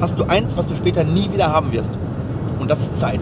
hast 0.00 0.18
du 0.18 0.24
eins, 0.24 0.56
was 0.56 0.68
du 0.68 0.76
später 0.76 1.04
nie 1.04 1.30
wieder 1.30 1.52
haben 1.52 1.72
wirst 1.72 1.98
und 2.60 2.70
das 2.70 2.80
ist 2.80 2.98
Zeit. 2.98 3.20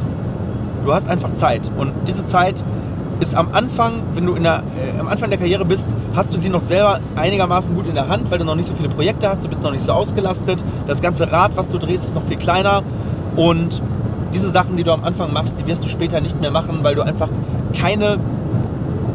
Du 0.84 0.92
hast 0.92 1.08
einfach 1.08 1.34
Zeit 1.34 1.70
und 1.78 1.92
diese 2.06 2.26
Zeit 2.26 2.62
ist 3.20 3.34
am 3.34 3.48
Anfang, 3.52 3.94
wenn 4.14 4.26
du 4.26 4.34
der, 4.34 4.62
äh, 4.78 5.00
am 5.00 5.08
Anfang 5.08 5.30
der 5.30 5.38
Karriere 5.38 5.64
bist, 5.64 5.88
hast 6.14 6.32
du 6.32 6.38
sie 6.38 6.48
noch 6.48 6.60
selber 6.60 7.00
einigermaßen 7.16 7.74
gut 7.74 7.86
in 7.86 7.94
der 7.94 8.08
Hand, 8.08 8.30
weil 8.30 8.38
du 8.38 8.44
noch 8.44 8.54
nicht 8.54 8.66
so 8.66 8.74
viele 8.74 8.88
Projekte 8.88 9.28
hast, 9.28 9.44
du 9.44 9.48
bist 9.48 9.62
noch 9.62 9.72
nicht 9.72 9.84
so 9.84 9.92
ausgelastet. 9.92 10.62
Das 10.86 11.00
ganze 11.00 11.30
Rad, 11.30 11.56
was 11.56 11.68
du 11.68 11.78
drehst, 11.78 12.06
ist 12.06 12.14
noch 12.14 12.24
viel 12.24 12.36
kleiner 12.36 12.82
und 13.36 13.82
diese 14.34 14.50
Sachen, 14.50 14.76
die 14.76 14.84
du 14.84 14.92
am 14.92 15.04
Anfang 15.04 15.32
machst, 15.32 15.54
die 15.58 15.66
wirst 15.66 15.84
du 15.84 15.88
später 15.88 16.20
nicht 16.20 16.40
mehr 16.40 16.50
machen, 16.50 16.78
weil 16.82 16.94
du 16.94 17.02
einfach 17.02 17.28
keine, 17.78 18.18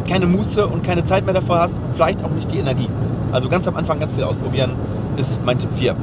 keine 0.08 0.28
Muße 0.28 0.68
und 0.68 0.84
keine 0.84 1.06
Zeit 1.06 1.26
mehr 1.26 1.34
davor 1.34 1.60
hast 1.60 1.80
vielleicht 1.94 2.24
auch 2.24 2.32
nicht 2.32 2.52
die 2.52 2.60
Energie. 2.60 2.90
Also 3.32 3.50
ganz 3.50 3.68
am 3.68 3.76
Anfang 3.76 4.00
ganz 4.00 4.14
viel 4.14 4.24
ausprobieren 4.24 4.72
ist 5.18 5.44
mein 5.46 5.58
Tipp 5.60 5.70
4. 5.76 5.96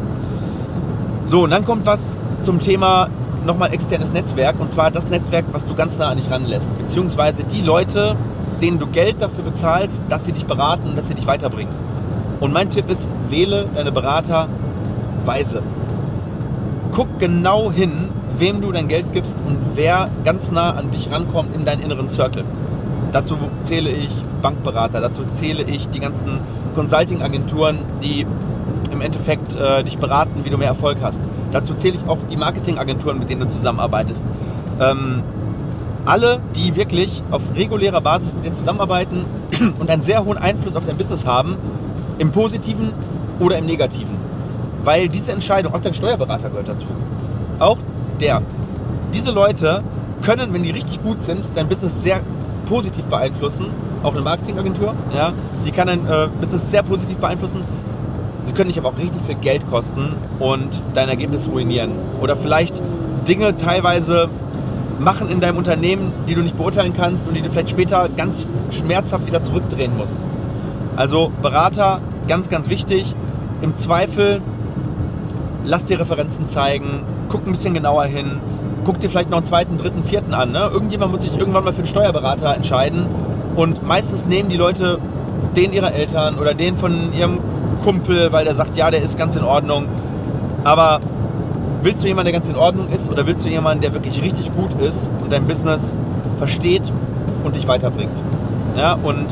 So, 1.24 1.44
und 1.44 1.50
dann 1.50 1.64
kommt 1.64 1.86
was 1.86 2.16
zum 2.42 2.60
Thema 2.60 3.08
nochmal 3.44 3.72
externes 3.72 4.12
Netzwerk 4.12 4.60
und 4.60 4.70
zwar 4.70 4.90
das 4.90 5.08
Netzwerk, 5.08 5.46
was 5.52 5.66
du 5.66 5.74
ganz 5.74 5.98
nah 5.98 6.08
an 6.08 6.16
dich 6.16 6.30
ranlässt, 6.30 6.76
beziehungsweise 6.78 7.44
die 7.44 7.62
Leute, 7.62 8.16
denen 8.60 8.78
du 8.78 8.86
Geld 8.86 9.22
dafür 9.22 9.44
bezahlst, 9.44 10.02
dass 10.08 10.24
sie 10.24 10.32
dich 10.32 10.46
beraten 10.46 10.88
und 10.88 10.96
dass 10.96 11.08
sie 11.08 11.14
dich 11.14 11.26
weiterbringen. 11.26 11.72
Und 12.40 12.52
mein 12.52 12.70
Tipp 12.70 12.90
ist, 12.90 13.08
wähle 13.28 13.66
deine 13.74 13.92
Berater 13.92 14.48
weise. 15.24 15.62
Guck 16.92 17.18
genau 17.18 17.70
hin, 17.70 17.92
wem 18.36 18.60
du 18.60 18.72
dein 18.72 18.88
Geld 18.88 19.12
gibst 19.12 19.38
und 19.46 19.58
wer 19.74 20.08
ganz 20.24 20.50
nah 20.50 20.70
an 20.72 20.90
dich 20.90 21.10
rankommt 21.10 21.54
in 21.54 21.64
deinen 21.64 21.82
inneren 21.82 22.08
Circle. 22.08 22.44
Dazu 23.12 23.36
zähle 23.62 23.90
ich 23.90 24.10
Bankberater, 24.40 25.00
dazu 25.00 25.22
zähle 25.34 25.62
ich 25.64 25.88
die 25.88 26.00
ganzen 26.00 26.40
Consulting-Agenturen, 26.74 27.78
die 28.02 28.26
im 29.00 29.06
Endeffekt 29.06 29.56
äh, 29.56 29.82
dich 29.82 29.96
beraten, 29.96 30.44
wie 30.44 30.50
du 30.50 30.58
mehr 30.58 30.68
Erfolg 30.68 30.98
hast. 31.00 31.22
Dazu 31.52 31.74
zähle 31.74 31.96
ich 31.96 32.06
auch 32.06 32.18
die 32.30 32.36
Marketingagenturen, 32.36 33.18
mit 33.18 33.30
denen 33.30 33.40
du 33.40 33.46
zusammenarbeitest. 33.46 34.26
Ähm, 34.78 35.22
alle, 36.04 36.40
die 36.54 36.76
wirklich 36.76 37.22
auf 37.30 37.42
regulärer 37.54 38.00
Basis 38.00 38.34
mit 38.34 38.44
dir 38.44 38.52
zusammenarbeiten 38.52 39.24
und 39.78 39.90
einen 39.90 40.02
sehr 40.02 40.24
hohen 40.24 40.36
Einfluss 40.36 40.76
auf 40.76 40.84
dein 40.86 40.98
Business 40.98 41.26
haben, 41.26 41.56
im 42.18 42.30
Positiven 42.30 42.92
oder 43.38 43.56
im 43.56 43.66
Negativen. 43.66 44.18
Weil 44.84 45.08
diese 45.08 45.32
Entscheidung, 45.32 45.74
auch 45.74 45.80
dein 45.80 45.94
Steuerberater 45.94 46.50
gehört 46.50 46.68
dazu. 46.68 46.86
Auch 47.58 47.78
der. 48.20 48.42
Diese 49.14 49.30
Leute 49.30 49.82
können, 50.22 50.52
wenn 50.52 50.62
die 50.62 50.70
richtig 50.70 51.02
gut 51.02 51.22
sind, 51.22 51.40
dein 51.54 51.68
Business 51.68 52.02
sehr 52.02 52.20
positiv 52.66 53.04
beeinflussen. 53.06 53.66
Auch 54.02 54.12
eine 54.12 54.22
Marketingagentur, 54.22 54.94
ja, 55.14 55.32
die 55.64 55.70
kann 55.70 55.86
dein 55.86 56.06
äh, 56.06 56.28
Business 56.38 56.70
sehr 56.70 56.82
positiv 56.82 57.18
beeinflussen. 57.18 57.62
Sie 58.50 58.56
können 58.56 58.68
dich 58.68 58.80
aber 58.80 58.88
auch 58.88 58.98
richtig 58.98 59.22
viel 59.22 59.36
Geld 59.36 59.64
kosten 59.70 60.16
und 60.40 60.80
dein 60.92 61.08
Ergebnis 61.08 61.48
ruinieren. 61.48 61.92
Oder 62.20 62.36
vielleicht 62.36 62.82
Dinge 63.28 63.56
teilweise 63.56 64.28
machen 64.98 65.30
in 65.30 65.38
deinem 65.38 65.56
Unternehmen, 65.56 66.12
die 66.28 66.34
du 66.34 66.42
nicht 66.42 66.56
beurteilen 66.56 66.92
kannst 66.92 67.28
und 67.28 67.36
die 67.36 67.42
du 67.42 67.48
vielleicht 67.48 67.70
später 67.70 68.08
ganz 68.16 68.48
schmerzhaft 68.70 69.28
wieder 69.28 69.40
zurückdrehen 69.40 69.96
musst. 69.96 70.16
Also 70.96 71.30
Berater, 71.40 72.00
ganz, 72.26 72.48
ganz 72.48 72.68
wichtig. 72.68 73.14
Im 73.62 73.76
Zweifel 73.76 74.42
lass 75.64 75.84
dir 75.84 76.00
Referenzen 76.00 76.48
zeigen, 76.48 77.04
guck 77.28 77.46
ein 77.46 77.52
bisschen 77.52 77.74
genauer 77.74 78.06
hin, 78.06 78.40
guck 78.84 78.98
dir 78.98 79.08
vielleicht 79.10 79.30
noch 79.30 79.38
einen 79.38 79.46
zweiten, 79.46 79.76
dritten, 79.76 80.02
vierten 80.02 80.34
an. 80.34 80.50
Ne? 80.50 80.68
Irgendjemand 80.72 81.12
muss 81.12 81.20
sich 81.20 81.38
irgendwann 81.38 81.62
mal 81.62 81.72
für 81.72 81.82
einen 81.82 81.86
Steuerberater 81.86 82.52
entscheiden 82.56 83.06
und 83.54 83.86
meistens 83.86 84.26
nehmen 84.26 84.48
die 84.48 84.56
Leute 84.56 84.98
den 85.54 85.72
ihrer 85.72 85.94
Eltern 85.94 86.36
oder 86.36 86.52
den 86.52 86.76
von 86.76 87.12
ihrem 87.12 87.38
Kumpel, 87.82 88.32
weil 88.32 88.44
der 88.44 88.54
sagt, 88.54 88.76
ja, 88.76 88.90
der 88.90 89.02
ist 89.02 89.18
ganz 89.18 89.36
in 89.36 89.44
Ordnung. 89.44 89.86
Aber 90.64 91.00
willst 91.82 92.02
du 92.02 92.08
jemanden, 92.08 92.32
der 92.32 92.40
ganz 92.40 92.48
in 92.48 92.56
Ordnung 92.56 92.88
ist 92.88 93.10
oder 93.10 93.26
willst 93.26 93.44
du 93.44 93.48
jemanden, 93.48 93.82
der 93.82 93.92
wirklich 93.94 94.22
richtig 94.22 94.52
gut 94.52 94.74
ist 94.80 95.10
und 95.22 95.32
dein 95.32 95.46
Business 95.46 95.96
versteht 96.38 96.92
und 97.44 97.56
dich 97.56 97.66
weiterbringt? 97.66 98.16
Ja, 98.76 98.94
und 99.02 99.26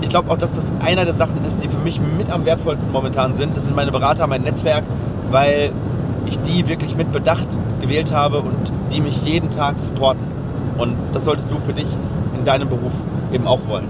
ich 0.00 0.08
glaube 0.08 0.30
auch, 0.30 0.38
dass 0.38 0.54
das 0.54 0.72
einer 0.80 1.04
der 1.04 1.14
Sachen 1.14 1.44
ist, 1.44 1.62
die 1.62 1.68
für 1.68 1.78
mich 1.78 2.00
mit 2.16 2.30
am 2.30 2.44
wertvollsten 2.44 2.92
momentan 2.92 3.32
sind. 3.32 3.56
Das 3.56 3.66
sind 3.66 3.76
meine 3.76 3.90
Berater, 3.90 4.26
mein 4.26 4.42
Netzwerk, 4.42 4.84
weil 5.30 5.70
ich 6.26 6.38
die 6.40 6.68
wirklich 6.68 6.96
mit 6.96 7.10
Bedacht 7.12 7.48
gewählt 7.80 8.12
habe 8.12 8.40
und 8.40 8.72
die 8.92 9.00
mich 9.00 9.22
jeden 9.24 9.50
Tag 9.50 9.78
supporten. 9.78 10.22
Und 10.76 10.94
das 11.12 11.24
solltest 11.24 11.50
du 11.50 11.58
für 11.58 11.72
dich 11.72 11.86
in 12.38 12.44
deinem 12.44 12.68
Beruf 12.68 12.92
eben 13.32 13.46
auch 13.46 13.60
wollen. 13.68 13.88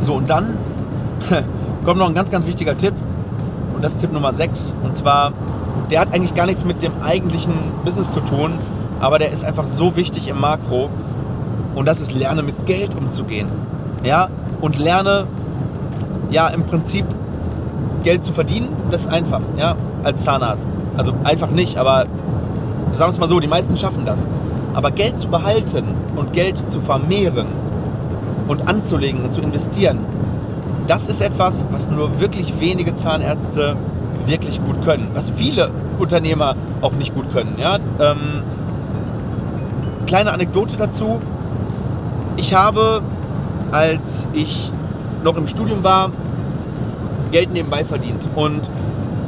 So, 0.00 0.14
und 0.14 0.28
dann 0.28 0.56
kommt 1.84 1.98
noch 1.98 2.08
ein 2.08 2.14
ganz, 2.14 2.30
ganz 2.30 2.46
wichtiger 2.46 2.76
Tipp. 2.76 2.94
Und 3.74 3.84
das 3.84 3.92
ist 3.92 4.00
Tipp 4.00 4.12
Nummer 4.12 4.32
6. 4.32 4.74
Und 4.82 4.94
zwar, 4.94 5.32
der 5.90 6.00
hat 6.00 6.12
eigentlich 6.12 6.34
gar 6.34 6.46
nichts 6.46 6.64
mit 6.64 6.82
dem 6.82 6.92
eigentlichen 7.02 7.54
Business 7.84 8.12
zu 8.12 8.20
tun, 8.20 8.58
aber 9.00 9.18
der 9.18 9.30
ist 9.30 9.44
einfach 9.44 9.66
so 9.66 9.96
wichtig 9.96 10.28
im 10.28 10.40
Makro. 10.40 10.88
Und 11.74 11.86
das 11.86 12.00
ist 12.00 12.14
lerne 12.14 12.42
mit 12.42 12.66
Geld 12.66 12.96
umzugehen. 12.96 13.48
Ja, 14.02 14.28
und 14.60 14.78
lerne 14.78 15.26
ja 16.30 16.48
im 16.48 16.64
Prinzip 16.64 17.04
Geld 18.02 18.22
zu 18.22 18.32
verdienen, 18.32 18.68
das 18.90 19.02
ist 19.02 19.08
einfach, 19.08 19.40
ja, 19.56 19.76
als 20.02 20.24
Zahnarzt. 20.24 20.70
Also 20.96 21.14
einfach 21.24 21.50
nicht, 21.50 21.78
aber 21.78 22.06
sagen 22.92 22.98
wir 22.98 23.08
es 23.08 23.18
mal 23.18 23.28
so, 23.28 23.40
die 23.40 23.48
meisten 23.48 23.76
schaffen 23.76 24.04
das. 24.04 24.26
Aber 24.74 24.90
Geld 24.90 25.18
zu 25.18 25.28
behalten 25.28 25.84
und 26.16 26.32
Geld 26.32 26.70
zu 26.70 26.80
vermehren 26.80 27.46
und 28.48 28.68
anzulegen 28.68 29.24
und 29.24 29.32
zu 29.32 29.40
investieren, 29.40 30.00
das 30.86 31.06
ist 31.06 31.20
etwas, 31.20 31.66
was 31.70 31.90
nur 31.90 32.20
wirklich 32.20 32.60
wenige 32.60 32.94
Zahnärzte 32.94 33.76
wirklich 34.26 34.62
gut 34.62 34.82
können. 34.82 35.10
Was 35.14 35.30
viele 35.30 35.70
Unternehmer 35.98 36.56
auch 36.80 36.92
nicht 36.92 37.14
gut 37.14 37.30
können. 37.32 37.56
Ja? 37.58 37.76
Ähm, 38.00 38.42
kleine 40.06 40.32
Anekdote 40.32 40.76
dazu. 40.76 41.20
Ich 42.36 42.54
habe, 42.54 43.02
als 43.70 44.28
ich 44.32 44.70
noch 45.22 45.36
im 45.36 45.46
Studium 45.46 45.82
war, 45.84 46.10
Geld 47.30 47.52
nebenbei 47.52 47.84
verdient. 47.84 48.28
Und 48.34 48.70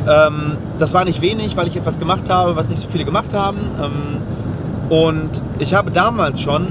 ähm, 0.08 0.58
das 0.78 0.94
war 0.94 1.04
nicht 1.04 1.20
wenig, 1.20 1.56
weil 1.56 1.66
ich 1.66 1.76
etwas 1.76 1.98
gemacht 1.98 2.30
habe, 2.30 2.56
was 2.56 2.68
nicht 2.68 2.80
so 2.80 2.88
viele 2.88 3.04
gemacht 3.04 3.34
haben. 3.34 3.58
Ähm, 3.82 4.20
und 4.88 5.42
ich 5.58 5.74
habe 5.74 5.90
damals 5.90 6.40
schon 6.40 6.68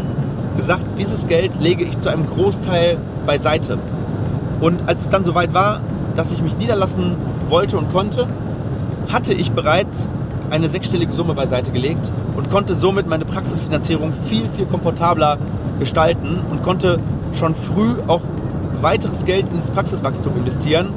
gesagt, 0.56 0.86
dieses 0.98 1.28
Geld 1.28 1.60
lege 1.60 1.84
ich 1.84 1.98
zu 2.00 2.10
einem 2.10 2.26
Großteil 2.26 2.98
beiseite. 3.26 3.78
Und 4.62 4.88
als 4.88 5.02
es 5.02 5.10
dann 5.10 5.24
soweit 5.24 5.54
war, 5.54 5.82
dass 6.16 6.32
ich 6.32 6.42
mich 6.42 6.58
niederlassen 6.58 7.16
wollte 7.50 7.78
und 7.78 7.90
konnte, 7.92 8.28
hatte 9.12 9.34
ich 9.34 9.52
bereits 9.52 10.10
eine 10.50 10.70
sechsstellige 10.70 11.12
Summe 11.12 11.34
beiseite 11.34 11.72
gelegt 11.72 12.12
und 12.38 12.50
konnte 12.50 12.76
somit 12.76 13.08
meine 13.08 13.26
Praxisfinanzierung 13.26 14.14
viel, 14.14 14.48
viel 14.50 14.66
komfortabler 14.66 15.38
gestalten 15.80 16.42
und 16.50 16.64
konnte 16.64 16.98
schon 17.34 17.56
früh 17.56 17.96
auch 18.08 18.22
weiteres 18.82 19.26
Geld 19.26 19.50
ins 19.50 19.70
Praxiswachstum 19.70 20.38
investieren 20.38 20.94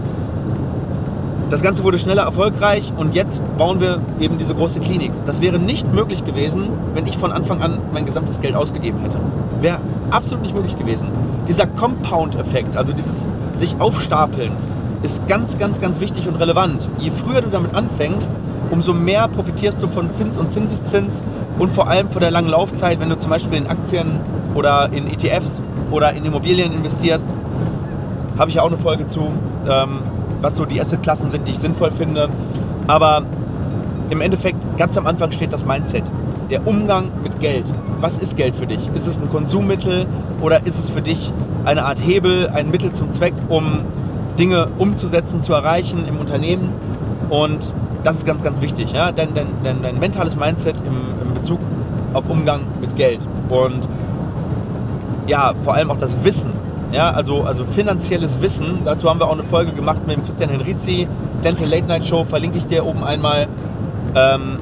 das 1.51 1.63
Ganze 1.63 1.83
wurde 1.83 1.99
schneller 1.99 2.25
erfolgreich 2.25 2.93
und 2.97 3.15
jetzt 3.15 3.41
bauen 3.57 3.81
wir 3.81 4.01
eben 4.21 4.37
diese 4.37 4.55
große 4.55 4.81
Klinik. 4.81 5.13
Das 5.25 5.41
wäre 5.41 5.59
nicht 5.59 5.93
möglich 5.95 6.25
gewesen, 6.25 6.69
wenn 6.95 7.07
ich 7.07 7.17
von 7.17 7.33
Anfang 7.33 7.63
an 7.63 7.79
mein 7.93 8.05
gesamtes 8.05 8.41
Geld 8.41 8.55
ausgegeben 8.55 9.01
hätte. 9.01 9.19
Wäre 9.61 9.81
absolut 10.11 10.43
nicht 10.43 10.55
möglich 10.55 10.77
gewesen. 10.79 11.09
Dieser 11.49 11.67
Compound-Effekt, 11.67 12.77
also 12.77 12.93
dieses 12.93 13.25
sich 13.53 13.81
aufstapeln, 13.81 14.53
ist 15.03 15.27
ganz, 15.27 15.57
ganz, 15.57 15.81
ganz 15.81 16.01
wichtig 16.01 16.29
und 16.29 16.37
relevant. 16.37 16.89
Je 16.99 17.11
früher 17.11 17.41
du 17.41 17.49
damit 17.49 17.75
anfängst, 17.75 18.33
umso 18.71 18.93
mehr 18.93 19.27
profitierst 19.29 19.83
du 19.83 19.89
von 19.89 20.11
Zins 20.11 20.37
und 20.37 20.51
Zinseszins 20.51 21.23
und 21.59 21.73
vor 21.73 21.89
allem 21.89 22.11
von 22.11 22.21
der 22.21 22.31
langen 22.31 22.49
Laufzeit, 22.49 23.01
wenn 23.01 23.09
du 23.09 23.17
zum 23.17 23.31
Beispiel 23.31 23.57
in 23.59 23.67
Aktien 23.69 24.21
oder 24.55 24.91
in 24.93 25.07
ETFs 25.07 25.63
oder 25.91 26.13
in 26.13 26.27
Immobilien 26.27 26.75
investierst. 26.75 27.33
Habe 28.37 28.51
ich 28.51 28.57
ja 28.57 28.63
auch 28.63 28.69
eine 28.69 28.77
Folge 28.77 29.07
zu. 29.07 29.33
Ähm, 29.69 30.01
was 30.41 30.57
so 30.57 30.65
die 30.65 30.81
Assetklassen 30.81 31.31
sind, 31.31 31.47
die 31.49 31.53
ich 31.53 31.59
sinnvoll 31.59 31.91
finde. 31.91 32.29
Aber 32.87 33.23
im 34.11 34.21
Endeffekt, 34.21 34.65
ganz 34.79 34.97
am 34.97 35.07
Anfang 35.07 35.33
steht 35.33 35.53
das 35.53 35.67
Mindset. 35.67 36.05
Der 36.51 36.67
Umgang 36.67 37.11
mit 37.23 37.41
Geld. 37.41 37.73
Was 38.01 38.19
ist 38.19 38.37
Geld 38.37 38.57
für 38.57 38.67
dich? 38.67 38.89
Ist 38.95 39.07
es 39.07 39.19
ein 39.19 39.29
Konsummittel 39.29 40.07
oder 40.41 40.67
ist 40.67 40.79
es 40.79 40.89
für 40.89 41.03
dich 41.03 41.33
eine 41.65 41.85
Art 41.85 42.01
Hebel, 42.01 42.49
ein 42.49 42.71
Mittel 42.71 42.93
zum 42.93 43.11
Zweck, 43.11 43.35
um 43.49 43.81
Dinge 44.39 44.69
umzusetzen, 44.79 45.43
zu 45.43 45.53
erreichen 45.53 46.07
im 46.07 46.17
Unternehmen? 46.19 46.71
Und 47.29 47.73
das 48.03 48.19
ist 48.19 48.27
ganz, 48.27 48.43
ganz 48.43 48.61
wichtig. 48.63 48.93
Ja? 48.93 49.13
Dein, 49.13 49.35
dein, 49.35 49.49
dein, 49.63 49.83
dein 49.83 49.99
mentales 49.99 50.37
Mindset 50.37 50.77
im, 50.81 51.27
im 51.27 51.35
Bezug 51.35 51.59
auf 52.15 52.31
Umgang 52.31 52.63
mit 52.81 52.97
Geld. 52.97 53.27
Und 53.51 53.89
ja, 55.27 55.53
vor 55.63 55.75
allem 55.75 55.91
auch 55.91 55.99
das 55.99 56.25
Wissen 56.25 56.51
ja, 56.93 57.11
also, 57.11 57.43
also 57.43 57.65
finanzielles 57.65 58.41
Wissen. 58.41 58.81
Dazu 58.85 59.09
haben 59.09 59.21
wir 59.21 59.27
auch 59.27 59.33
eine 59.33 59.45
Folge 59.45 59.73
gemacht 59.73 60.07
mit 60.07 60.17
dem 60.17 60.25
Christian 60.25 60.51
Henrizi. 60.51 61.07
Dental 61.45 61.69
Late 61.69 61.87
Night 61.87 62.05
Show 62.05 62.25
verlinke 62.25 62.59
ich 62.59 62.67
dir 62.67 62.87
oben 62.87 63.05
einmal. 63.05 63.47
Ähm, 64.15 64.57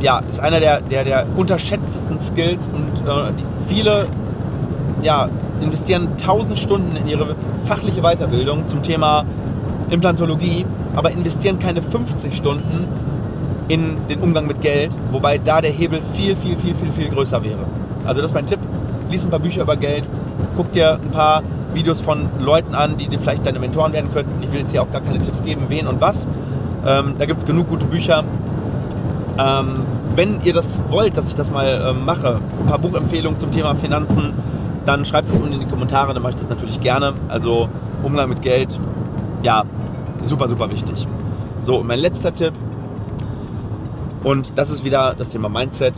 ja, 0.00 0.18
ist 0.28 0.40
einer 0.40 0.60
der, 0.60 0.80
der, 0.82 1.04
der 1.04 1.26
unterschätztesten 1.36 2.18
Skills 2.18 2.68
und 2.68 3.08
äh, 3.08 3.32
viele 3.66 4.04
ja, 5.02 5.28
investieren 5.60 6.08
1000 6.20 6.58
Stunden 6.58 6.96
in 6.96 7.06
ihre 7.06 7.34
fachliche 7.64 8.02
Weiterbildung 8.02 8.66
zum 8.66 8.82
Thema 8.82 9.24
Implantologie, 9.90 10.66
aber 10.94 11.10
investieren 11.10 11.58
keine 11.58 11.82
50 11.82 12.36
Stunden 12.36 12.88
in 13.68 13.96
den 14.08 14.20
Umgang 14.20 14.46
mit 14.46 14.60
Geld, 14.60 14.96
wobei 15.10 15.38
da 15.38 15.60
der 15.60 15.70
Hebel 15.70 16.00
viel, 16.12 16.36
viel, 16.36 16.58
viel, 16.58 16.74
viel, 16.74 16.90
viel 16.90 17.08
größer 17.08 17.42
wäre. 17.42 17.64
Also 18.04 18.20
das 18.20 18.30
ist 18.30 18.34
mein 18.34 18.46
Tipp. 18.46 18.58
Lies 19.14 19.24
ein 19.24 19.30
paar 19.30 19.38
Bücher 19.38 19.62
über 19.62 19.76
Geld, 19.76 20.08
guck 20.56 20.72
dir 20.72 20.94
ein 20.94 21.10
paar 21.12 21.44
Videos 21.72 22.00
von 22.00 22.28
Leuten 22.40 22.74
an, 22.74 22.96
die 22.96 23.06
dir 23.06 23.20
vielleicht 23.20 23.46
deine 23.46 23.60
Mentoren 23.60 23.92
werden 23.92 24.12
könnten. 24.12 24.42
Ich 24.42 24.50
will 24.50 24.58
jetzt 24.58 24.72
hier 24.72 24.82
auch 24.82 24.90
gar 24.90 25.02
keine 25.02 25.18
Tipps 25.18 25.42
geben, 25.42 25.66
wen 25.68 25.86
und 25.86 26.00
was. 26.00 26.26
Ähm, 26.84 27.14
da 27.16 27.24
gibt 27.24 27.38
es 27.38 27.46
genug 27.46 27.68
gute 27.68 27.86
Bücher. 27.86 28.24
Ähm, 29.38 29.66
wenn 30.16 30.40
ihr 30.42 30.52
das 30.52 30.80
wollt, 30.90 31.16
dass 31.16 31.28
ich 31.28 31.36
das 31.36 31.48
mal 31.48 31.84
ähm, 31.90 32.04
mache, 32.04 32.40
ein 32.60 32.66
paar 32.66 32.78
Buchempfehlungen 32.80 33.38
zum 33.38 33.52
Thema 33.52 33.76
Finanzen, 33.76 34.32
dann 34.84 35.04
schreibt 35.04 35.30
es 35.30 35.38
unten 35.38 35.52
in 35.52 35.60
die 35.60 35.66
Kommentare, 35.66 36.12
dann 36.12 36.22
mache 36.22 36.30
ich 36.30 36.36
das 36.36 36.48
natürlich 36.48 36.80
gerne. 36.80 37.14
Also 37.28 37.68
Umgang 38.02 38.28
mit 38.28 38.42
Geld, 38.42 38.80
ja, 39.44 39.62
super, 40.22 40.48
super 40.48 40.70
wichtig. 40.70 41.06
So, 41.60 41.84
mein 41.84 42.00
letzter 42.00 42.32
Tipp, 42.32 42.52
und 44.24 44.58
das 44.58 44.70
ist 44.70 44.84
wieder 44.84 45.14
das 45.16 45.30
Thema 45.30 45.48
Mindset. 45.48 45.94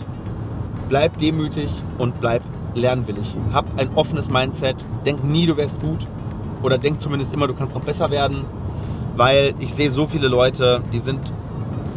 Bleib 0.90 1.16
demütig 1.16 1.70
und 1.96 2.20
bleib 2.20 2.42
lernwillig. 2.76 3.35
Hab 3.52 3.66
ein 3.78 3.90
offenes 3.95 4.28
Mindset. 4.28 4.76
Denk 5.04 5.25
nie, 5.25 5.47
du 5.47 5.56
wärst 5.56 5.80
gut. 5.80 6.06
Oder 6.62 6.78
denk 6.78 7.00
zumindest 7.00 7.33
immer, 7.33 7.47
du 7.47 7.54
kannst 7.54 7.75
noch 7.75 7.83
besser 7.83 8.11
werden. 8.11 8.45
Weil 9.16 9.54
ich 9.59 9.75
sehe 9.75 9.90
so 9.90 10.06
viele 10.06 10.28
Leute, 10.28 10.83
die 10.92 10.99
sind 10.99 11.33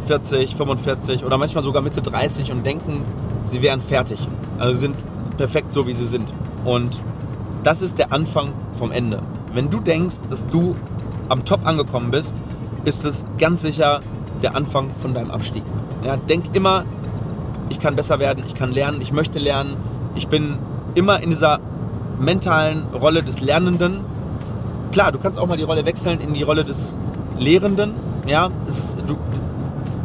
40, 0.06 0.56
45 0.56 1.24
oder 1.24 1.38
manchmal 1.38 1.62
sogar 1.62 1.82
Mitte 1.82 2.02
30 2.02 2.50
und 2.50 2.64
denken, 2.64 3.02
sie 3.44 3.62
wären 3.62 3.80
fertig. 3.80 4.18
Also 4.58 4.74
sind 4.74 4.96
perfekt 5.36 5.72
so, 5.72 5.86
wie 5.86 5.94
sie 5.94 6.06
sind. 6.06 6.32
Und 6.64 7.00
das 7.62 7.82
ist 7.82 7.98
der 7.98 8.12
Anfang 8.12 8.52
vom 8.74 8.90
Ende. 8.90 9.22
Wenn 9.52 9.70
du 9.70 9.80
denkst, 9.80 10.16
dass 10.28 10.46
du 10.46 10.74
am 11.28 11.44
Top 11.44 11.66
angekommen 11.66 12.10
bist, 12.10 12.34
ist 12.84 13.04
es 13.04 13.24
ganz 13.38 13.62
sicher 13.62 14.00
der 14.42 14.56
Anfang 14.56 14.90
von 15.00 15.14
deinem 15.14 15.30
Abstieg. 15.30 15.62
Ja, 16.04 16.16
denk 16.16 16.54
immer, 16.54 16.84
ich 17.68 17.78
kann 17.78 17.94
besser 17.94 18.18
werden, 18.18 18.42
ich 18.46 18.54
kann 18.54 18.72
lernen, 18.72 19.00
ich 19.00 19.12
möchte 19.12 19.38
lernen, 19.38 19.76
ich 20.14 20.28
bin 20.28 20.58
immer 20.94 21.22
in 21.22 21.30
dieser 21.30 21.60
mentalen 22.18 22.86
Rolle 22.92 23.22
des 23.22 23.40
Lernenden. 23.40 24.00
Klar, 24.92 25.12
du 25.12 25.18
kannst 25.18 25.38
auch 25.38 25.46
mal 25.46 25.56
die 25.56 25.62
Rolle 25.62 25.86
wechseln 25.86 26.20
in 26.20 26.34
die 26.34 26.42
Rolle 26.42 26.64
des 26.64 26.96
Lehrenden. 27.38 27.92
Ja, 28.26 28.48
es 28.66 28.78
ist, 28.78 28.98
du, 29.06 29.16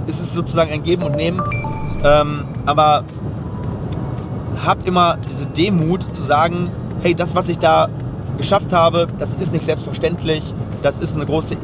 es 0.08 0.20
ist 0.20 0.34
sozusagen 0.34 0.72
ein 0.72 0.84
Geben 0.84 1.04
und 1.04 1.16
Nehmen. 1.16 1.42
Ähm, 2.04 2.46
aber 2.66 3.04
hab 4.66 4.86
immer 4.88 5.18
diese 5.30 5.46
Demut 5.46 6.04
zu 6.04 6.22
sagen, 6.22 6.70
hey, 7.02 7.14
das, 7.14 7.36
was 7.36 7.50
ich 7.50 7.60
da 7.60 7.90
geschafft 8.38 8.74
habe, 8.74 9.08
das 9.18 9.36
ist 9.36 9.54
nicht 9.54 9.66
selbstverständlich. 9.66 10.54
Das 10.82 11.00
ist 11.00 11.16
eine 11.16 11.26
große, 11.26 11.56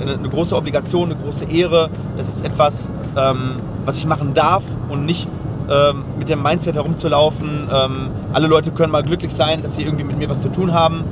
eine, 0.00 0.14
eine 0.14 0.28
große 0.28 0.56
Obligation, 0.56 1.12
eine 1.12 1.20
große 1.20 1.44
Ehre. 1.44 1.90
Das 2.16 2.28
ist 2.28 2.44
etwas, 2.44 2.90
ähm, 3.16 3.56
was 3.84 3.96
ich 3.96 4.06
machen 4.06 4.34
darf 4.34 4.62
und 4.88 5.04
nicht 5.04 5.28
ähm, 5.70 6.04
mit 6.18 6.28
dem 6.28 6.42
Mindset 6.42 6.74
herumzulaufen, 6.74 7.68
ähm, 7.72 8.10
alle 8.32 8.46
Leute 8.48 8.72
können 8.72 8.92
mal 8.92 9.02
glücklich 9.02 9.32
sein, 9.32 9.62
dass 9.62 9.76
sie 9.76 9.82
irgendwie 9.82 10.04
mit 10.04 10.18
mir 10.18 10.28
was 10.28 10.40
zu 10.40 10.50
tun 10.50 10.72
haben. 10.72 11.04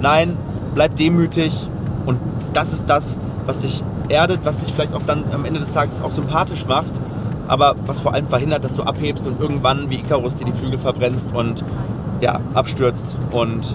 Nein, 0.00 0.36
bleib 0.74 0.96
demütig 0.96 1.68
und 2.06 2.18
das 2.52 2.72
ist 2.72 2.88
das, 2.88 3.18
was 3.44 3.60
dich 3.60 3.82
erdet, 4.08 4.40
was 4.44 4.60
dich 4.60 4.72
vielleicht 4.72 4.94
auch 4.94 5.02
dann 5.06 5.24
am 5.32 5.44
Ende 5.44 5.60
des 5.60 5.72
Tages 5.72 6.00
auch 6.00 6.10
sympathisch 6.10 6.66
macht, 6.66 6.92
aber 7.48 7.74
was 7.84 8.00
vor 8.00 8.14
allem 8.14 8.26
verhindert, 8.26 8.64
dass 8.64 8.74
du 8.74 8.82
abhebst 8.82 9.26
und 9.26 9.40
irgendwann 9.40 9.90
wie 9.90 9.96
Icarus 9.96 10.36
dir 10.36 10.44
die 10.44 10.52
Flügel 10.52 10.78
verbrennst 10.78 11.34
und 11.34 11.64
ja, 12.20 12.40
abstürzt 12.54 13.16
und 13.32 13.74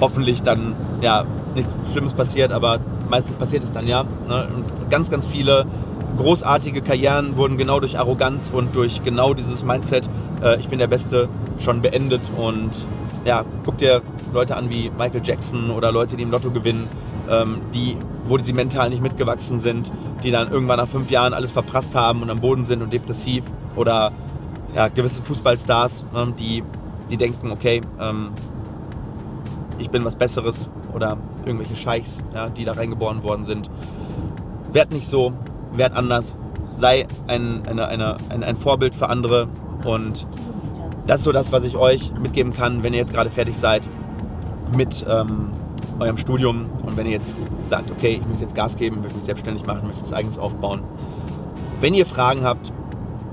hoffentlich 0.00 0.42
dann 0.42 0.74
ja 1.00 1.24
nichts 1.54 1.72
Schlimmes 1.90 2.14
passiert, 2.14 2.52
aber 2.52 2.78
meistens 3.08 3.36
passiert 3.36 3.64
es 3.64 3.72
dann 3.72 3.86
ja. 3.86 4.04
Ne? 4.04 4.48
Und 4.54 4.90
ganz, 4.90 5.10
ganz 5.10 5.26
viele 5.26 5.66
großartige 6.16 6.80
Karrieren 6.82 7.36
wurden 7.36 7.56
genau 7.56 7.80
durch 7.80 7.98
Arroganz 7.98 8.50
und 8.52 8.74
durch 8.74 9.02
genau 9.02 9.34
dieses 9.34 9.62
Mindset, 9.62 10.08
äh, 10.42 10.58
ich 10.58 10.68
bin 10.68 10.78
der 10.78 10.86
Beste, 10.86 11.28
schon 11.58 11.82
beendet. 11.82 12.22
Und 12.36 12.84
ja, 13.24 13.44
guck 13.64 13.78
dir 13.78 14.02
Leute 14.32 14.56
an 14.56 14.70
wie 14.70 14.90
Michael 14.90 15.22
Jackson 15.24 15.70
oder 15.70 15.92
Leute, 15.92 16.16
die 16.16 16.22
im 16.22 16.30
Lotto 16.30 16.50
gewinnen. 16.50 16.88
ähm, 17.28 17.60
die, 17.74 17.96
wo 18.26 18.38
sie 18.38 18.52
mental 18.52 18.90
nicht 18.90 19.02
mitgewachsen 19.02 19.58
sind, 19.58 19.90
die 20.22 20.30
dann 20.30 20.50
irgendwann 20.50 20.78
nach 20.78 20.88
fünf 20.88 21.10
Jahren 21.10 21.34
alles 21.34 21.52
verprasst 21.52 21.94
haben 21.94 22.22
und 22.22 22.30
am 22.30 22.40
Boden 22.40 22.64
sind 22.64 22.82
und 22.82 22.92
depressiv 22.92 23.44
oder 23.74 24.12
ja, 24.74 24.88
gewisse 24.88 25.22
Fußballstars, 25.22 26.04
ne, 26.12 26.34
die, 26.38 26.62
die 27.10 27.16
denken, 27.16 27.50
okay, 27.50 27.80
ähm, 28.00 28.30
ich 29.78 29.90
bin 29.90 30.04
was 30.04 30.16
Besseres 30.16 30.68
oder 30.94 31.16
irgendwelche 31.44 31.76
Scheichs, 31.76 32.18
ja, 32.34 32.48
die 32.48 32.64
da 32.64 32.72
reingeboren 32.72 33.22
worden 33.22 33.44
sind. 33.44 33.70
Werd 34.72 34.92
nicht 34.92 35.06
so, 35.06 35.32
werd 35.76 35.94
anders, 35.94 36.34
sei 36.74 37.06
ein, 37.26 37.62
eine, 37.66 37.88
eine, 37.88 38.16
ein, 38.28 38.44
ein 38.44 38.56
Vorbild 38.56 38.94
für 38.94 39.08
andere 39.08 39.48
und 39.84 40.26
das 41.06 41.18
ist 41.18 41.24
so 41.24 41.32
das, 41.32 41.52
was 41.52 41.64
ich 41.64 41.76
euch 41.76 42.12
mitgeben 42.20 42.52
kann, 42.52 42.82
wenn 42.82 42.92
ihr 42.92 42.98
jetzt 42.98 43.12
gerade 43.12 43.30
fertig 43.30 43.56
seid 43.56 43.82
mit 44.76 45.06
ähm, 45.08 45.50
eurem 45.98 46.18
Studium 46.18 46.68
und 46.84 46.96
wenn 46.96 47.06
ihr 47.06 47.12
jetzt 47.12 47.36
sagt, 47.62 47.90
okay, 47.90 48.20
ich 48.20 48.26
möchte 48.26 48.42
jetzt 48.42 48.54
Gas 48.54 48.76
geben, 48.76 49.00
möchte 49.00 49.14
mich 49.14 49.24
selbstständig 49.24 49.66
machen, 49.66 49.86
möchte 49.86 50.02
was 50.02 50.12
eigenes 50.12 50.38
aufbauen. 50.38 50.82
Wenn 51.80 51.94
ihr 51.94 52.06
Fragen 52.06 52.42
habt, 52.42 52.72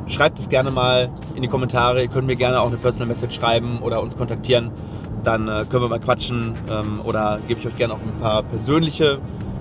schreibt 0.08 0.40
es 0.40 0.50
gerne 0.50 0.72
mal 0.72 1.10
in 1.36 1.42
die 1.42 1.48
Kommentare. 1.48 2.02
Ihr 2.02 2.10
könnt 2.10 2.28
mir 2.28 2.36
gerne 2.36 2.60
auch 2.60 2.68
eine 2.68 2.78
Personal 2.78 3.08
Message 3.08 3.36
schreiben 3.36 3.80
oder 3.82 4.02
uns 4.02 4.18
kontaktieren. 4.18 4.72
Dann 5.24 5.48
äh, 5.48 5.66
können 5.70 5.84
wir 5.84 5.90
mal 5.90 6.00
quatschen 6.00 6.54
ähm, 6.70 7.00
oder 7.04 7.40
gebe 7.48 7.60
ich 7.60 7.68
euch 7.68 7.76
gerne 7.76 7.94
auch 7.94 8.00
ein 8.00 8.18
paar 8.20 8.44
persönliche 8.44 9.20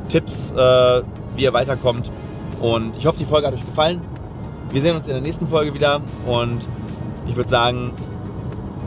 Tipps, 0.08 0.50
äh, 0.50 1.02
wie 1.36 1.44
ihr 1.44 1.52
weiterkommt. 1.52 2.10
Und 2.62 2.97
ich 2.97 3.04
hoffe, 3.07 3.19
die 3.19 3.25
Folge 3.25 3.49
hat 3.49 3.54
euch 3.54 3.66
gefallen. 3.66 4.00
Wir 4.71 4.81
sehen 4.81 4.97
uns 4.97 5.07
in 5.09 5.12
der 5.12 5.21
nächsten 5.21 5.49
Folge 5.49 5.75
wieder 5.75 6.00
und 6.26 6.66
ich 7.26 7.37
würde 7.37 7.49
sagen, 7.49 7.92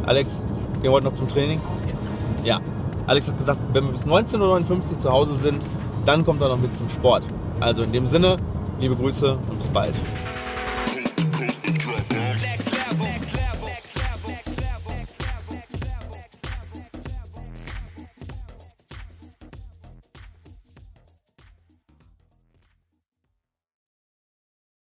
Alex, 0.05 0.41
gehen 0.75 0.83
wir 0.83 0.91
heute 0.91 1.05
noch 1.05 1.13
zum 1.13 1.27
Training? 1.27 1.59
Yes. 1.87 2.41
Ja. 2.45 2.61
Alex 3.05 3.27
hat 3.27 3.37
gesagt, 3.37 3.59
wenn 3.73 3.83
wir 3.83 3.91
bis 3.91 4.07
19.59 4.07 4.91
Uhr 4.93 4.97
zu 4.97 5.11
Hause 5.11 5.35
sind, 5.35 5.63
dann 6.05 6.23
kommt 6.23 6.41
er 6.41 6.49
noch 6.49 6.57
mit 6.57 6.75
zum 6.75 6.89
Sport. 6.89 7.25
Also 7.59 7.83
in 7.83 7.91
dem 7.91 8.07
Sinne, 8.07 8.37
liebe 8.79 8.95
Grüße 8.95 9.37
und 9.49 9.57
bis 9.57 9.69
bald. 9.69 9.95